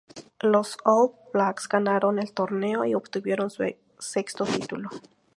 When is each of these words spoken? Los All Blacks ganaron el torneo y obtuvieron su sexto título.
Los 0.39 0.79
All 0.83 1.11
Blacks 1.31 1.69
ganaron 1.69 2.17
el 2.17 2.33
torneo 2.33 2.85
y 2.85 2.95
obtuvieron 2.95 3.51
su 3.51 3.71
sexto 3.99 4.45
título. 4.47 4.89